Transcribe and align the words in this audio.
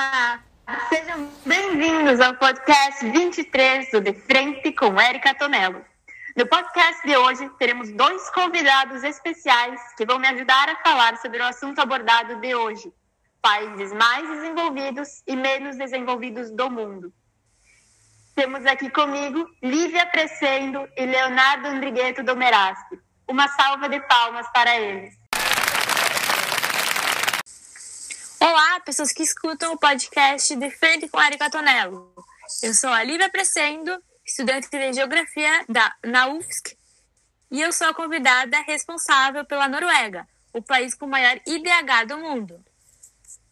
Olá! 0.00 0.42
Sejam 0.88 1.28
bem-vindos 1.44 2.20
ao 2.20 2.34
podcast 2.36 3.04
23 3.06 3.90
do 3.90 4.00
De 4.00 4.14
Frente 4.14 4.72
com 4.72 4.98
Erika 4.98 5.34
Tonello. 5.34 5.84
No 6.34 6.46
podcast 6.46 7.06
de 7.06 7.14
hoje, 7.18 7.46
teremos 7.58 7.92
dois 7.92 8.30
convidados 8.30 9.04
especiais 9.04 9.78
que 9.98 10.06
vão 10.06 10.18
me 10.18 10.26
ajudar 10.26 10.70
a 10.70 10.76
falar 10.76 11.18
sobre 11.18 11.40
o 11.40 11.44
assunto 11.44 11.80
abordado 11.80 12.36
de 12.36 12.54
hoje: 12.54 12.90
países 13.42 13.92
mais 13.92 14.26
desenvolvidos 14.26 15.22
e 15.26 15.36
menos 15.36 15.76
desenvolvidos 15.76 16.50
do 16.50 16.70
mundo. 16.70 17.12
Temos 18.34 18.64
aqui 18.64 18.88
comigo 18.88 19.46
Lívia 19.62 20.06
Crescendo 20.06 20.88
e 20.96 21.04
Leonardo 21.04 21.68
Andrigueto 21.68 22.22
Domeraschi. 22.22 22.98
Uma 23.28 23.48
salva 23.48 23.86
de 23.86 24.00
palmas 24.00 24.50
para 24.50 24.80
eles. 24.80 25.19
Olá, 28.42 28.80
pessoas 28.80 29.12
que 29.12 29.22
escutam 29.22 29.74
o 29.74 29.78
podcast 29.78 30.56
De 30.56 30.70
Frente 30.70 31.06
com 31.08 31.18
Ari 31.18 31.36
Catonello. 31.36 32.10
Eu 32.62 32.72
sou 32.72 32.88
a 32.88 33.04
Lívia 33.04 33.28
Presendo, 33.28 34.02
estudante 34.26 34.66
de 34.70 34.94
Geografia 34.94 35.62
da, 35.68 35.94
na 36.02 36.26
UFSC, 36.28 36.74
e 37.50 37.60
eu 37.60 37.70
sou 37.70 37.88
a 37.88 37.94
convidada 37.94 38.58
responsável 38.62 39.44
pela 39.44 39.68
Noruega, 39.68 40.26
o 40.54 40.62
país 40.62 40.94
com 40.94 41.04
o 41.04 41.08
maior 41.10 41.38
IDH 41.46 42.06
do 42.08 42.16
mundo. 42.16 42.64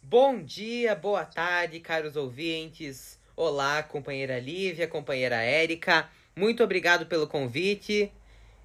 Bom 0.03 0.43
dia, 0.43 0.95
boa 0.95 1.27
tarde, 1.27 1.81
caros 1.81 2.17
ouvintes. 2.17 3.19
Olá, 3.37 3.83
companheira 3.83 4.41
Lívia, 4.41 4.89
companheira 4.89 5.37
Érica. 5.37 6.09
Muito 6.35 6.65
obrigado 6.65 7.05
pelo 7.05 7.29
convite. 7.29 8.11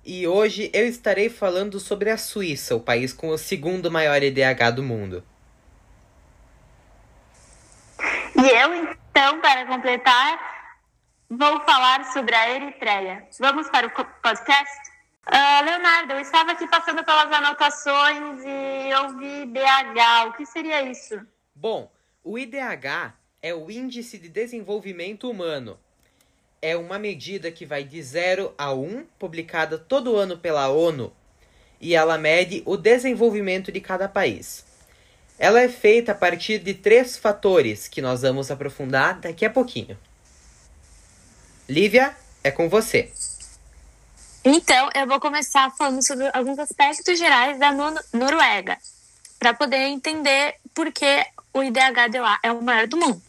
E 0.05 0.25
hoje 0.25 0.71
eu 0.73 0.87
estarei 0.87 1.29
falando 1.29 1.81
sobre 1.81 2.09
a 2.09 2.17
Suíça, 2.17 2.73
o 2.73 2.79
país 2.79 3.11
com 3.11 3.27
o 3.27 3.37
segundo 3.37 3.91
maior 3.91 4.23
IDH 4.23 4.71
do 4.73 4.83
mundo. 4.83 5.21
E 8.43 8.45
eu, 8.45 8.75
então, 8.75 9.39
para 9.39 9.65
completar, 9.65 10.75
vou 11.29 11.61
falar 11.61 12.11
sobre 12.11 12.35
a 12.35 12.49
Eritreia. 12.53 13.25
Vamos 13.39 13.69
para 13.69 13.87
o 13.87 13.89
podcast? 14.21 14.77
Uh, 15.25 15.63
Leonardo, 15.63 16.11
eu 16.11 16.19
estava 16.19 16.51
aqui 16.51 16.67
passando 16.67 17.05
pelas 17.05 17.31
anotações 17.31 18.41
e 18.43 18.93
ouvi 18.95 19.43
IDH. 19.43 20.27
O 20.27 20.33
que 20.33 20.45
seria 20.45 20.81
isso? 20.81 21.25
Bom, 21.55 21.89
o 22.21 22.37
IDH 22.37 23.13
é 23.41 23.53
o 23.53 23.71
Índice 23.71 24.17
de 24.17 24.27
Desenvolvimento 24.27 25.29
Humano. 25.29 25.79
É 26.61 26.75
uma 26.75 26.99
medida 26.99 27.49
que 27.49 27.65
vai 27.65 27.85
de 27.85 28.03
0 28.03 28.53
a 28.57 28.73
1, 28.73 29.05
publicada 29.17 29.77
todo 29.77 30.17
ano 30.17 30.37
pela 30.37 30.67
ONU, 30.67 31.15
e 31.79 31.95
ela 31.95 32.17
mede 32.17 32.61
o 32.65 32.75
desenvolvimento 32.75 33.71
de 33.71 33.79
cada 33.79 34.09
país. 34.09 34.72
Ela 35.43 35.59
é 35.59 35.67
feita 35.67 36.13
a 36.13 36.15
partir 36.15 36.59
de 36.59 36.73
três 36.73 37.17
fatores 37.17 37.89
que 37.89 38.01
nós 38.01 38.21
vamos 38.21 38.49
aprofundar 38.49 39.19
daqui 39.19 39.43
a 39.43 39.49
pouquinho. 39.49 39.99
Lívia, 41.67 42.15
é 42.41 42.49
com 42.49 42.69
você. 42.69 43.11
Então, 44.41 44.89
eu 44.95 45.05
vou 45.05 45.19
começar 45.19 45.69
falando 45.71 46.01
sobre 46.01 46.29
alguns 46.33 46.57
aspectos 46.57 47.19
gerais 47.19 47.59
da 47.59 47.73
Noruega, 48.13 48.77
para 49.37 49.53
poder 49.53 49.79
entender 49.79 50.55
por 50.73 50.89
que 50.93 51.25
o 51.53 51.61
IDH 51.61 52.09
de 52.09 52.21
lá 52.21 52.39
é 52.41 52.49
o 52.49 52.61
maior 52.61 52.87
do 52.87 52.95
mundo. 52.95 53.21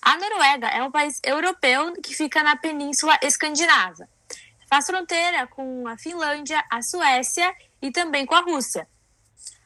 A 0.00 0.16
Noruega 0.18 0.68
é 0.68 0.84
um 0.84 0.90
país 0.92 1.18
europeu 1.24 1.94
que 2.00 2.14
fica 2.14 2.44
na 2.44 2.54
Península 2.54 3.18
Escandinava. 3.20 4.08
Faz 4.68 4.86
fronteira 4.86 5.48
com 5.48 5.88
a 5.88 5.98
Finlândia, 5.98 6.64
a 6.70 6.80
Suécia 6.80 7.52
e 7.82 7.90
também 7.90 8.24
com 8.24 8.36
a 8.36 8.40
Rússia. 8.40 8.86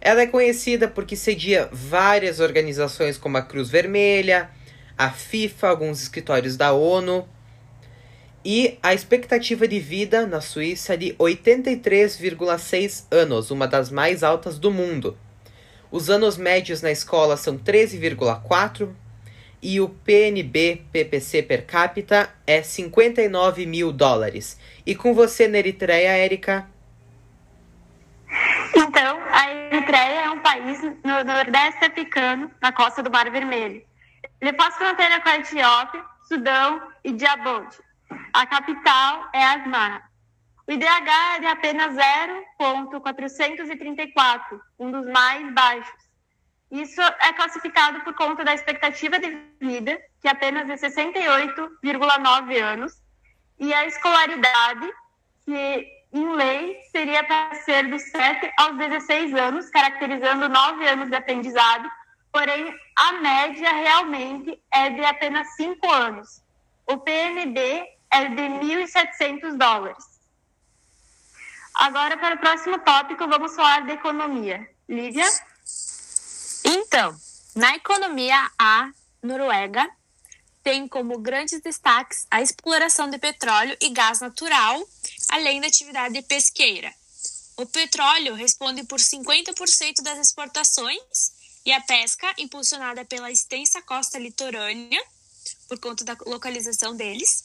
Ela 0.00 0.22
é 0.22 0.26
conhecida 0.26 0.88
porque 0.88 1.14
cedia 1.14 1.68
várias 1.72 2.40
organizações 2.40 3.16
como 3.16 3.38
a 3.38 3.42
Cruz 3.42 3.70
Vermelha, 3.70 4.50
a 4.98 5.10
FIFA, 5.10 5.68
alguns 5.68 6.02
escritórios 6.02 6.56
da 6.56 6.72
ONU, 6.72 7.28
e 8.44 8.78
a 8.82 8.92
expectativa 8.92 9.66
de 9.66 9.80
vida 9.80 10.26
na 10.26 10.40
Suíça 10.40 10.94
é 10.94 10.96
de 10.98 11.14
83,6 11.14 13.06
anos, 13.10 13.50
uma 13.50 13.66
das 13.66 13.90
mais 13.90 14.22
altas 14.22 14.58
do 14.58 14.70
mundo. 14.70 15.16
Os 15.90 16.10
anos 16.10 16.36
médios 16.36 16.82
na 16.82 16.90
escola 16.90 17.36
são 17.36 17.56
13,4 17.56 18.90
e 19.62 19.80
o 19.80 19.88
PNB 19.88 20.84
PPC 20.92 21.42
per 21.42 21.64
capita 21.64 22.28
é 22.46 22.62
59 22.62 23.64
mil 23.64 23.90
dólares. 23.90 24.60
E 24.84 24.94
com 24.94 25.14
você 25.14 25.48
na 25.48 25.56
Eritreia, 25.56 26.10
Érica? 26.10 26.68
Então, 28.76 29.18
a 29.30 29.50
Eritreia 29.50 30.24
é 30.26 30.30
um 30.30 30.40
país 30.40 30.82
no 30.82 31.24
nordeste 31.24 31.82
africano, 31.82 32.50
na 32.60 32.72
costa 32.72 33.02
do 33.02 33.10
Mar 33.10 33.30
Vermelho. 33.30 33.82
Ele 34.38 34.52
faz 34.52 34.74
fronteira 34.76 35.20
com 35.22 35.28
a 35.30 35.36
Etiópia, 35.36 36.04
Sudão 36.28 36.82
e 37.02 37.12
Djibouti. 37.12 37.78
A 38.32 38.46
capital 38.46 39.28
é 39.32 39.44
Asmara. 39.44 40.02
O 40.66 40.72
IDH 40.72 41.36
é 41.36 41.40
de 41.40 41.46
apenas 41.46 41.94
0,434, 42.58 44.60
um 44.78 44.90
dos 44.90 45.06
mais 45.06 45.52
baixos. 45.52 46.04
Isso 46.70 47.00
é 47.00 47.32
classificado 47.34 48.00
por 48.00 48.14
conta 48.14 48.44
da 48.44 48.54
expectativa 48.54 49.18
de 49.18 49.38
vida, 49.60 50.00
que 50.20 50.26
é 50.26 50.30
apenas 50.30 50.66
de 50.66 50.72
68,9 50.72 52.62
anos, 52.62 52.92
e 53.58 53.72
a 53.72 53.86
escolaridade, 53.86 54.90
que 55.44 55.86
em 56.12 56.32
lei 56.32 56.80
seria 56.90 57.22
para 57.24 57.54
ser 57.56 57.88
dos 57.88 58.02
7 58.10 58.50
aos 58.58 58.76
16 58.78 59.34
anos, 59.34 59.70
caracterizando 59.70 60.48
9 60.48 60.88
anos 60.88 61.10
de 61.10 61.16
aprendizado, 61.16 61.88
porém 62.32 62.74
a 62.96 63.12
média 63.12 63.72
realmente 63.72 64.60
é 64.72 64.90
de 64.90 65.04
apenas 65.04 65.54
5 65.56 65.90
anos. 65.90 66.42
O 66.86 66.98
PNB 66.98 67.93
é 68.10 68.28
de 68.28 68.42
1.700 68.42 69.56
dólares. 69.56 70.04
Agora, 71.74 72.16
para 72.16 72.36
o 72.36 72.38
próximo 72.38 72.78
tópico, 72.78 73.26
vamos 73.26 73.54
falar 73.54 73.84
de 73.84 73.92
economia. 73.92 74.68
Lívia? 74.88 75.26
Então, 76.64 77.16
na 77.54 77.74
economia, 77.74 78.50
a 78.58 78.90
Noruega 79.22 79.88
tem 80.62 80.88
como 80.88 81.18
grandes 81.18 81.60
destaques 81.60 82.26
a 82.30 82.40
exploração 82.40 83.10
de 83.10 83.18
petróleo 83.18 83.76
e 83.80 83.90
gás 83.90 84.20
natural, 84.20 84.82
além 85.30 85.60
da 85.60 85.66
atividade 85.66 86.20
pesqueira. 86.22 86.92
O 87.56 87.66
petróleo 87.66 88.34
responde 88.34 88.82
por 88.84 88.98
50% 88.98 90.02
das 90.02 90.18
exportações 90.18 91.32
e 91.64 91.72
a 91.72 91.80
pesca, 91.80 92.32
impulsionada 92.38 93.04
pela 93.04 93.30
extensa 93.30 93.80
costa 93.82 94.18
litorânea, 94.18 95.02
por 95.68 95.78
conta 95.78 96.04
da 96.04 96.16
localização 96.26 96.96
deles, 96.96 97.43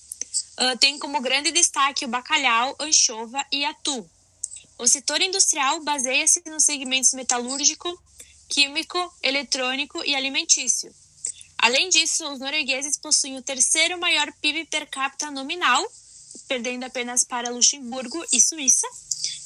uh, 0.60 0.78
tem 0.78 0.98
como 1.00 1.22
grande 1.22 1.52
destaque 1.52 2.06
o 2.06 2.08
bacalhau, 2.08 2.76
anchova 2.80 3.46
e 3.52 3.66
atum. 3.66 4.08
O 4.78 4.88
setor 4.88 5.22
industrial 5.22 5.82
baseia-se 5.82 6.42
nos 6.46 6.64
segmentos 6.64 7.14
metalúrgico, 7.14 8.02
químico, 8.48 9.14
eletrônico 9.22 10.04
e 10.06 10.16
alimentício. 10.16 10.94
Além 11.58 11.90
disso, 11.90 12.26
os 12.32 12.40
noruegueses 12.40 12.98
possuem 12.98 13.38
o 13.38 13.42
terceiro 13.42 14.00
maior 14.00 14.32
PIB 14.42 14.66
per 14.66 14.88
capita 14.88 15.30
nominal, 15.30 15.86
perdendo 16.48 16.86
apenas 16.86 17.26
para 17.26 17.50
Luxemburgo 17.50 18.26
e 18.32 18.40
Suíça, 18.40 18.88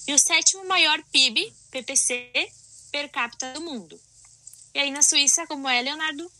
e 0.07 0.13
o 0.13 0.19
sétimo 0.19 0.63
maior 0.65 1.01
PIB, 1.11 1.51
PPC, 1.71 2.31
per 2.91 3.09
capita 3.09 3.53
do 3.53 3.61
mundo. 3.61 3.99
E 4.75 4.79
aí 4.79 4.91
na 4.91 5.01
Suíça, 5.01 5.47
como 5.47 5.67
é, 5.67 5.81
Leonardo? 5.81 6.31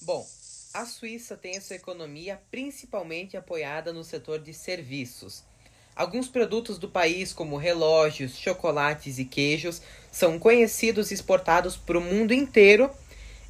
Bom, 0.00 0.26
a 0.72 0.86
Suíça 0.86 1.36
tem 1.36 1.56
a 1.56 1.60
sua 1.60 1.76
economia 1.76 2.40
principalmente 2.50 3.36
apoiada 3.36 3.92
no 3.92 4.04
setor 4.04 4.38
de 4.38 4.54
serviços. 4.54 5.42
Alguns 5.96 6.28
produtos 6.28 6.78
do 6.78 6.88
país, 6.88 7.32
como 7.32 7.56
relógios, 7.56 8.36
chocolates 8.36 9.18
e 9.18 9.24
queijos, 9.24 9.82
são 10.12 10.38
conhecidos 10.38 11.10
e 11.10 11.14
exportados 11.14 11.76
para 11.76 11.98
o 11.98 12.00
mundo 12.00 12.32
inteiro 12.32 12.88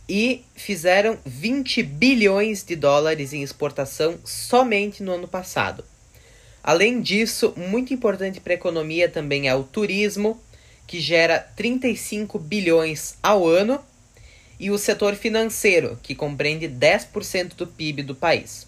e 0.08 0.44
fizeram 0.54 1.18
20 1.24 1.82
bilhões 1.82 2.64
de 2.64 2.74
dólares 2.74 3.34
em 3.34 3.42
exportação 3.42 4.18
somente 4.24 5.02
no 5.02 5.12
ano 5.12 5.28
passado. 5.28 5.84
Além 6.62 7.02
disso, 7.02 7.52
muito 7.54 7.92
importante 7.92 8.40
para 8.40 8.54
a 8.54 8.56
economia 8.56 9.08
também 9.08 9.46
é 9.46 9.54
o 9.54 9.62
turismo, 9.62 10.40
que 10.86 10.98
gera 10.98 11.38
35 11.38 12.38
bilhões 12.38 13.16
ao 13.22 13.46
ano, 13.46 13.84
e 14.60 14.70
o 14.70 14.76
setor 14.76 15.16
financeiro, 15.16 15.98
que 16.02 16.14
compreende 16.14 16.68
10% 16.68 17.54
do 17.56 17.66
PIB 17.66 18.02
do 18.02 18.14
país. 18.14 18.66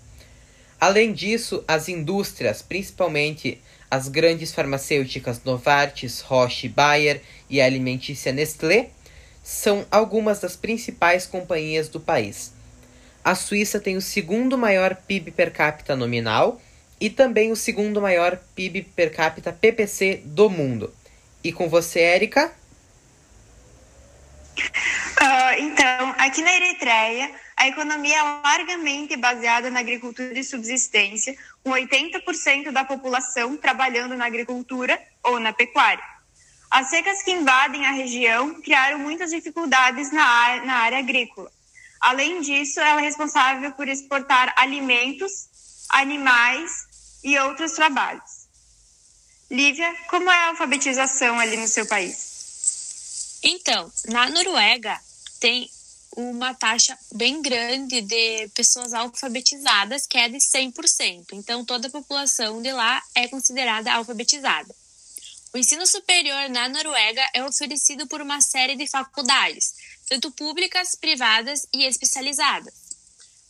Além 0.81 1.13
disso, 1.13 1.63
as 1.69 1.87
indústrias, 1.89 2.63
principalmente 2.63 3.61
as 3.91 4.09
grandes 4.09 4.53
farmacêuticas 4.53 5.45
Novartis, 5.45 6.21
Roche, 6.21 6.67
Bayer 6.67 7.21
e 7.49 7.61
a 7.61 7.67
alimentícia 7.67 8.33
Nestlé, 8.33 8.89
são 9.45 9.85
algumas 9.91 10.41
das 10.41 10.57
principais 10.57 11.27
companhias 11.27 11.89
do 11.89 12.01
país. 12.01 12.53
A 13.23 13.35
Suíça 13.35 13.79
tem 13.79 13.97
o 13.97 14.01
segundo 14.01 14.57
maior 14.57 14.97
PIB 14.97 15.31
per 15.31 15.53
capita 15.53 15.95
nominal 15.95 16.61
e 16.99 17.11
também 17.11 17.53
o 17.53 17.57
segundo 17.57 18.01
maior 18.01 18.41
PIB 18.57 18.83
per 18.97 19.13
capita 19.13 19.53
PPC 19.53 20.23
do 20.25 20.49
mundo. 20.49 20.93
E 21.45 21.53
com 21.53 21.69
você, 21.69 22.01
Érica? 22.01 22.53
Uh, 24.59 25.55
então, 25.59 26.15
aqui 26.19 26.43
na 26.43 26.53
Eritreia, 26.55 27.31
a 27.57 27.69
economia 27.69 28.19
é 28.19 28.23
largamente 28.23 29.17
baseada 29.17 29.71
na 29.71 29.81
agricultura 29.81 30.35
de 30.35 30.45
subsistência, 30.45 31.37
com 31.63 31.71
80% 31.71 32.71
da 32.71 32.85
população 32.85 33.57
trabalhando 33.57 34.17
na 34.17 34.27
agricultura 34.27 35.01
ou 35.23 35.39
na 35.39 35.53
pecuária. 35.53 36.03
As 36.71 36.89
secas 36.89 37.23
que 37.23 37.31
invadem 37.31 37.87
a 37.87 37.93
região 37.93 38.61
criaram 38.63 38.99
muitas 38.99 39.31
dificuldades 39.31 40.11
na 40.11 40.65
na 40.65 40.75
área 40.77 40.99
agrícola. 40.99 41.51
Além 42.01 42.41
disso, 42.41 42.81
ela 42.81 43.01
é 43.01 43.05
responsável 43.05 43.71
por 43.73 43.87
exportar 43.87 44.53
alimentos, 44.57 45.87
animais 45.91 46.71
e 47.23 47.39
outros 47.39 47.73
trabalhos. 47.73 48.49
Lívia, 49.51 49.95
como 50.09 50.31
é 50.31 50.35
a 50.35 50.49
alfabetização 50.49 51.39
ali 51.39 51.59
no 51.59 51.69
seu 51.69 51.87
país? 51.87 52.32
Então, 53.43 53.91
na 54.09 54.31
Noruega 54.31 54.99
tem 55.41 55.69
uma 56.17 56.55
taxa 56.55 56.97
bem 57.15 57.41
grande 57.43 58.01
de 58.03 58.49
pessoas 58.55 58.93
alfabetizadas, 58.93 60.07
que 60.07 60.19
é 60.19 60.29
de 60.29 60.39
100%. 60.39 61.33
Então, 61.33 61.65
toda 61.65 61.89
a 61.89 61.91
população 61.91 62.63
de 62.63 62.71
lá 62.71 63.03
é 63.15 63.27
considerada 63.29 63.93
alfabetizada. 63.93 64.75
O 65.55 65.59
ensino 65.59 65.87
superior 65.87 66.49
na 66.49 66.69
Noruega 66.69 67.23
é 67.35 67.45
oferecido 67.45 68.07
por 68.07 68.21
uma 68.21 68.41
série 68.41 68.77
de 68.77 68.87
faculdades, 68.87 69.75
tanto 70.09 70.31
públicas, 70.31 70.95
privadas 70.95 71.67
e 71.73 71.85
especializadas. 71.85 72.73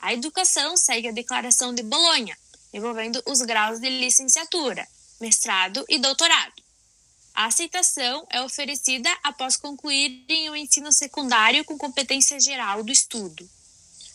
A 0.00 0.12
educação 0.12 0.76
segue 0.76 1.08
a 1.08 1.12
Declaração 1.12 1.74
de 1.74 1.82
Bolonha, 1.82 2.36
envolvendo 2.72 3.22
os 3.26 3.42
graus 3.42 3.78
de 3.78 3.88
licenciatura, 3.88 4.86
mestrado 5.20 5.84
e 5.88 5.98
doutorado. 5.98 6.61
A 7.34 7.46
aceitação 7.46 8.26
é 8.30 8.42
oferecida 8.42 9.08
após 9.22 9.56
concluírem 9.56 10.50
o 10.50 10.56
ensino 10.56 10.92
secundário 10.92 11.64
com 11.64 11.78
competência 11.78 12.38
geral 12.38 12.82
do 12.82 12.92
estudo. 12.92 13.48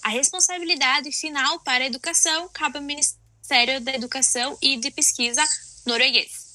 A 0.03 0.09
responsabilidade 0.09 1.11
final 1.11 1.59
para 1.61 1.83
a 1.83 1.87
educação 1.87 2.47
cabe 2.49 2.77
ao 2.77 2.83
Ministério 2.83 3.81
da 3.81 3.93
Educação 3.93 4.57
e 4.61 4.77
de 4.77 4.91
Pesquisa 4.91 5.43
norueguês. 5.85 6.47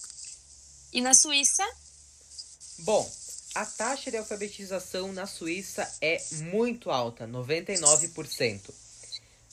E 0.92 1.00
na 1.00 1.14
Suíça? 1.14 1.64
Bom, 2.78 3.10
a 3.54 3.66
taxa 3.66 4.10
de 4.10 4.16
alfabetização 4.16 5.12
na 5.12 5.26
Suíça 5.26 5.90
é 6.00 6.22
muito 6.44 6.90
alta, 6.90 7.26
99%. 7.26 8.70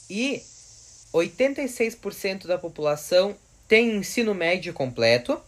E 0.10 0.42
86% 1.14 2.46
da 2.46 2.58
população 2.58 3.36
tem 3.68 3.98
ensino 3.98 4.34
médio 4.34 4.74
completo, 4.74 5.42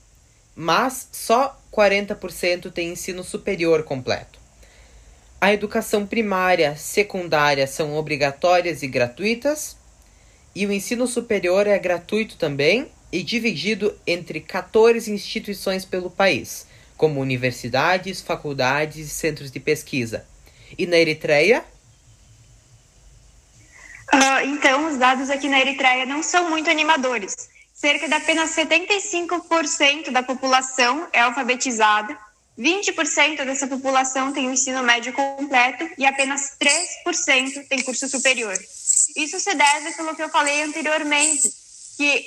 mas 0.56 1.08
só 1.12 1.60
40% 1.72 2.72
tem 2.72 2.90
ensino 2.92 3.24
superior 3.24 3.84
completo. 3.84 4.40
A 5.40 5.52
educação 5.52 6.06
primária, 6.06 6.76
secundária 6.76 7.66
são 7.66 7.96
obrigatórias 7.96 8.84
e 8.84 8.88
gratuitas, 8.88 9.76
e 10.54 10.66
o 10.66 10.72
ensino 10.72 11.08
superior 11.08 11.66
é 11.66 11.80
gratuito 11.80 12.38
também 12.38 12.92
e 13.12 13.24
dividido 13.24 13.98
entre 14.06 14.40
14 14.40 15.12
instituições 15.12 15.84
pelo 15.84 16.10
país, 16.10 16.68
como 16.96 17.20
universidades, 17.20 18.22
faculdades 18.22 19.08
e 19.08 19.10
centros 19.10 19.50
de 19.50 19.60
pesquisa. 19.60 20.26
E 20.78 20.86
na 20.86 20.98
Eritreia? 20.98 21.64
Uh, 24.14 24.46
então, 24.46 24.92
os 24.92 24.98
dados 24.98 25.30
aqui 25.30 25.50
na 25.50 25.60
Eritreia 25.60 26.06
não 26.06 26.22
são 26.22 26.50
muito 26.50 26.70
animadores. 26.70 27.50
Cerca 27.82 28.08
de 28.08 28.14
apenas 28.14 28.52
75% 28.52 30.12
da 30.12 30.22
população 30.22 31.08
é 31.12 31.22
alfabetizada, 31.22 32.16
20% 32.56 33.44
dessa 33.44 33.66
população 33.66 34.32
tem 34.32 34.48
o 34.48 34.52
ensino 34.52 34.84
médio 34.84 35.12
completo 35.14 35.90
e 35.98 36.06
apenas 36.06 36.56
3% 36.62 37.68
tem 37.68 37.82
curso 37.82 38.08
superior. 38.08 38.56
Isso 39.16 39.40
se 39.40 39.56
deve 39.56 39.94
pelo 39.94 40.16
que 40.16 40.22
eu 40.22 40.30
falei 40.30 40.62
anteriormente, 40.62 41.52
que 41.98 42.24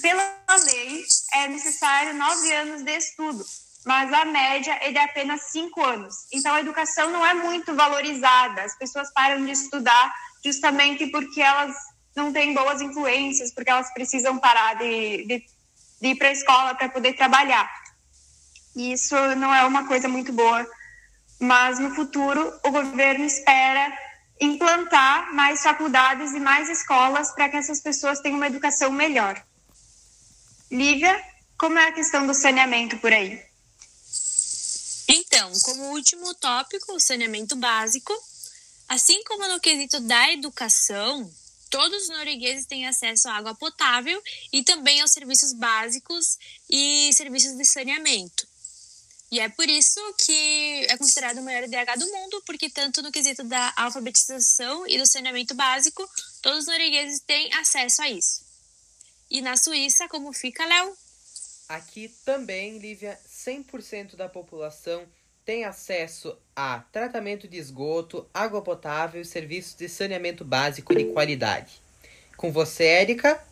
pela 0.00 0.36
lei, 0.66 1.04
é 1.34 1.48
necessário 1.48 2.14
nove 2.14 2.52
anos 2.52 2.82
de 2.84 2.96
estudo, 2.96 3.44
mas 3.84 4.12
a 4.12 4.24
média 4.24 4.78
é 4.82 4.92
de 4.92 4.98
apenas 4.98 5.50
cinco 5.50 5.82
anos. 5.82 6.14
Então, 6.32 6.54
a 6.54 6.60
educação 6.60 7.10
não 7.10 7.26
é 7.26 7.34
muito 7.34 7.74
valorizada. 7.74 8.62
As 8.62 8.78
pessoas 8.78 9.12
param 9.12 9.44
de 9.44 9.50
estudar 9.50 10.14
justamente 10.44 11.08
porque 11.08 11.40
elas 11.40 11.74
não 12.14 12.32
têm 12.32 12.54
boas 12.54 12.80
influências, 12.80 13.52
porque 13.52 13.70
elas 13.70 13.92
precisam 13.92 14.38
parar 14.38 14.74
de, 14.74 15.24
de, 15.26 15.46
de 16.00 16.08
ir 16.08 16.16
para 16.16 16.28
a 16.28 16.32
escola 16.32 16.74
para 16.74 16.88
poder 16.88 17.14
trabalhar. 17.14 17.70
E 18.74 18.92
isso 18.92 19.14
não 19.36 19.54
é 19.54 19.64
uma 19.64 19.86
coisa 19.86 20.08
muito 20.08 20.32
boa. 20.32 20.66
Mas 21.38 21.78
no 21.78 21.94
futuro, 21.94 22.52
o 22.64 22.70
governo 22.70 23.24
espera 23.24 23.92
implantar 24.40 25.32
mais 25.34 25.62
faculdades 25.62 26.32
e 26.32 26.40
mais 26.40 26.68
escolas 26.68 27.32
para 27.32 27.48
que 27.48 27.56
essas 27.56 27.80
pessoas 27.80 28.20
tenham 28.20 28.36
uma 28.36 28.46
educação 28.46 28.90
melhor. 28.90 29.42
Lívia, 30.70 31.22
como 31.58 31.78
é 31.78 31.88
a 31.88 31.92
questão 31.92 32.26
do 32.26 32.34
saneamento 32.34 32.98
por 32.98 33.12
aí? 33.12 33.42
Então, 35.08 35.52
como 35.64 35.90
último 35.90 36.34
tópico, 36.34 36.92
o 36.94 37.00
saneamento 37.00 37.54
básico. 37.56 38.12
Assim 38.88 39.22
como 39.24 39.46
no 39.48 39.60
quesito 39.60 40.00
da 40.00 40.32
educação, 40.32 41.30
todos 41.72 42.02
os 42.02 42.08
noruegueses 42.10 42.66
têm 42.66 42.86
acesso 42.86 43.28
à 43.28 43.32
água 43.32 43.54
potável 43.54 44.22
e 44.52 44.62
também 44.62 45.00
aos 45.00 45.10
serviços 45.10 45.54
básicos 45.54 46.38
e 46.68 47.10
serviços 47.14 47.56
de 47.56 47.64
saneamento. 47.64 48.46
E 49.30 49.40
é 49.40 49.48
por 49.48 49.66
isso 49.66 49.98
que 50.18 50.86
é 50.90 50.98
considerado 50.98 51.38
o 51.38 51.42
maior 51.42 51.64
IDH 51.64 51.98
do 51.98 52.06
mundo, 52.12 52.42
porque 52.44 52.68
tanto 52.68 53.00
no 53.00 53.10
quesito 53.10 53.42
da 53.44 53.72
alfabetização 53.74 54.86
e 54.86 54.98
do 54.98 55.06
saneamento 55.06 55.54
básico, 55.54 56.06
todos 56.42 56.60
os 56.60 56.66
noruegueses 56.66 57.20
têm 57.20 57.50
acesso 57.54 58.02
a 58.02 58.10
isso. 58.10 58.42
E 59.30 59.40
na 59.40 59.56
Suíça, 59.56 60.06
como 60.08 60.30
fica, 60.34 60.66
Léo? 60.66 60.94
Aqui 61.70 62.14
também, 62.26 62.76
Lívia, 62.76 63.18
100% 63.26 64.14
da 64.14 64.28
população 64.28 65.08
tem 65.44 65.64
acesso 65.64 66.36
a 66.54 66.80
tratamento 66.92 67.48
de 67.48 67.56
esgoto, 67.56 68.28
água 68.32 68.62
potável 68.62 69.20
e 69.20 69.24
serviços 69.24 69.74
de 69.74 69.88
saneamento 69.88 70.44
básico 70.44 70.94
de 70.94 71.06
qualidade. 71.06 71.82
Com 72.36 72.52
você, 72.52 72.84
Érica? 72.84 73.42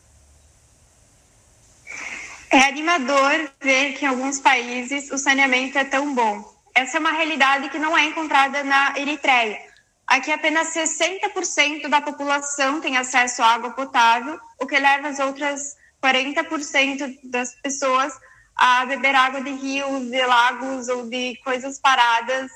É 2.50 2.60
animador 2.60 3.50
ver 3.60 3.94
que 3.94 4.04
em 4.04 4.08
alguns 4.08 4.40
países 4.40 5.10
o 5.10 5.18
saneamento 5.18 5.78
é 5.78 5.84
tão 5.84 6.14
bom. 6.14 6.44
Essa 6.74 6.96
é 6.96 7.00
uma 7.00 7.12
realidade 7.12 7.68
que 7.68 7.78
não 7.78 7.96
é 7.96 8.04
encontrada 8.04 8.62
na 8.62 8.98
Eritreia. 8.98 9.60
Aqui 10.06 10.32
apenas 10.32 10.74
60% 10.74 11.88
da 11.88 12.00
população 12.00 12.80
tem 12.80 12.96
acesso 12.96 13.42
à 13.42 13.54
água 13.54 13.70
potável, 13.70 14.38
o 14.58 14.66
que 14.66 14.78
leva 14.78 15.08
as 15.08 15.20
outras 15.20 15.76
40% 16.02 17.18
das 17.24 17.54
pessoas 17.56 18.12
a 18.56 18.84
beber 18.84 19.14
água 19.14 19.40
de 19.40 19.50
rios, 19.50 20.10
de 20.10 20.26
lagos 20.26 20.88
ou 20.88 21.08
de 21.08 21.36
coisas 21.44 21.78
paradas, 21.80 22.50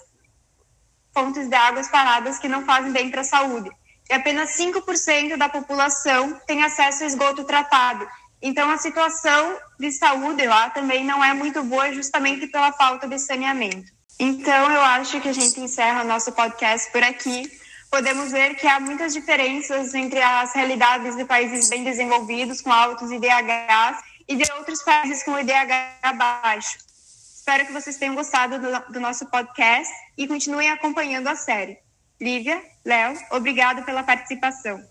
fontes 1.13 1.49
de 1.49 1.55
águas 1.55 1.89
paradas 1.89 2.39
que 2.39 2.49
não 2.49 2.65
fazem 2.65 2.93
bem 2.93 3.11
para 3.11 3.23
a 3.23 3.25
saúde. 3.25 3.71
E 4.11 4.13
apenas 4.13 4.57
5% 4.59 5.37
da 5.37 5.49
população 5.49 6.39
tem 6.47 6.63
acesso 6.63 7.05
a 7.05 7.07
esgoto 7.07 7.45
tratado. 7.45 8.07
Então, 8.43 8.71
a 8.71 8.77
situação 8.77 9.57
de 9.81 9.91
saúde 9.91 10.47
lá 10.47 10.69
também 10.69 11.05
não 11.05 11.25
é 11.25 11.33
muito 11.33 11.63
boa, 11.65 11.91
justamente 11.93 12.47
pela 12.49 12.73
falta 12.73 13.09
de 13.09 13.19
saneamento. 13.19 13.91
Então, 14.21 14.71
eu 14.71 14.83
acho 14.83 15.19
que 15.21 15.29
a 15.29 15.33
gente 15.33 15.59
encerra 15.61 16.05
nosso 16.05 16.31
podcast 16.33 16.93
por 16.93 17.03
aqui. 17.03 17.51
Podemos 17.91 18.33
ver 18.33 18.55
que 18.57 18.67
há 18.67 18.79
muitas 18.79 19.15
diferenças 19.15 19.95
entre 19.95 20.21
as 20.21 20.53
realidades 20.53 21.17
de 21.17 21.25
países 21.25 21.71
bem 21.71 21.85
desenvolvidos, 21.85 22.61
com 22.61 22.71
altos 22.71 23.11
IDHs, 23.11 23.97
e 24.29 24.37
de 24.37 24.51
outros 24.53 24.83
países 24.83 25.23
com 25.23 25.39
IDH 25.39 26.17
baixo. 26.17 26.79
Espero 27.37 27.67
que 27.67 27.73
vocês 27.73 27.97
tenham 27.97 28.15
gostado 28.15 28.59
do, 28.59 28.93
do 28.93 29.01
nosso 29.01 29.27
podcast 29.27 29.93
e 30.17 30.27
continuem 30.27 30.71
acompanhando 30.71 31.29
a 31.29 31.37
série. 31.37 31.79
Lívia, 32.21 32.63
Léo, 32.85 33.19
obrigado 33.31 33.85
pela 33.85 34.03
participação. 34.03 34.83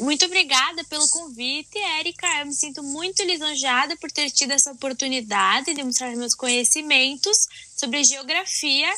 Muito 0.00 0.24
obrigada 0.24 0.84
pelo 0.84 1.08
convite, 1.08 1.78
Érica. 1.78 2.26
Eu 2.40 2.46
me 2.46 2.52
sinto 2.52 2.82
muito 2.82 3.22
lisonjeada 3.22 3.96
por 3.96 4.10
ter 4.10 4.30
tido 4.30 4.52
essa 4.52 4.70
oportunidade 4.70 5.74
de 5.74 5.82
mostrar 5.82 6.14
meus 6.14 6.34
conhecimentos 6.34 7.48
sobre 7.76 8.04
geografia 8.04 8.88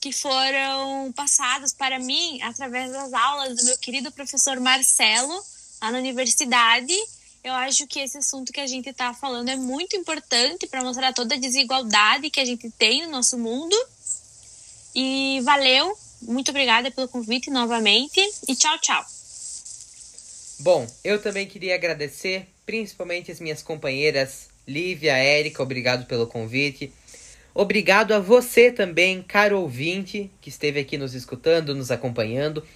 que 0.00 0.12
foram 0.12 1.12
passados 1.12 1.74
para 1.74 1.98
mim 1.98 2.40
através 2.42 2.92
das 2.92 3.12
aulas 3.12 3.56
do 3.56 3.64
meu 3.64 3.78
querido 3.78 4.12
professor 4.12 4.60
Marcelo, 4.60 5.42
lá 5.80 5.90
na 5.90 5.98
universidade. 5.98 6.94
Eu 7.42 7.52
acho 7.52 7.86
que 7.86 8.00
esse 8.00 8.18
assunto 8.18 8.52
que 8.52 8.60
a 8.60 8.66
gente 8.66 8.88
está 8.88 9.14
falando 9.14 9.48
é 9.48 9.56
muito 9.56 9.96
importante 9.96 10.66
para 10.66 10.82
mostrar 10.82 11.12
toda 11.12 11.34
a 11.34 11.38
desigualdade 11.38 12.30
que 12.30 12.40
a 12.40 12.44
gente 12.44 12.70
tem 12.70 13.04
no 13.04 13.12
nosso 13.12 13.38
mundo. 13.38 13.76
E 14.94 15.40
valeu, 15.44 15.96
muito 16.22 16.50
obrigada 16.50 16.90
pelo 16.90 17.08
convite 17.08 17.50
novamente 17.50 18.20
e 18.48 18.56
tchau, 18.56 18.78
tchau. 18.80 19.04
Bom, 20.58 20.86
eu 21.04 21.20
também 21.20 21.46
queria 21.46 21.74
agradecer 21.74 22.48
principalmente 22.64 23.30
as 23.30 23.38
minhas 23.38 23.62
companheiras 23.62 24.48
Lívia, 24.66 25.16
Érica, 25.16 25.62
obrigado 25.62 26.06
pelo 26.06 26.26
convite. 26.26 26.92
Obrigado 27.54 28.12
a 28.12 28.18
você 28.18 28.70
também, 28.70 29.22
caro 29.22 29.60
ouvinte, 29.60 30.30
que 30.40 30.48
esteve 30.48 30.80
aqui 30.80 30.98
nos 30.98 31.14
escutando, 31.14 31.74
nos 31.74 31.90
acompanhando. 31.90 32.66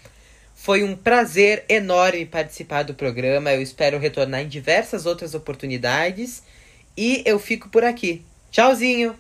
Foi 0.62 0.85
um 0.85 0.95
prazer 0.95 1.64
enorme 1.71 2.26
participar 2.26 2.83
do 2.83 2.93
programa. 2.93 3.50
Eu 3.50 3.62
espero 3.62 3.99
retornar 3.99 4.43
em 4.43 4.47
diversas 4.47 5.07
outras 5.07 5.35
oportunidades. 5.35 6.43
E 6.95 7.23
eu 7.25 7.38
fico 7.38 7.71
por 7.71 7.83
aqui. 7.83 8.23
Tchauzinho! 8.50 9.17